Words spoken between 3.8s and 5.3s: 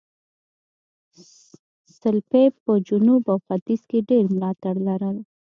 کې ډېر ملاتړي لرل.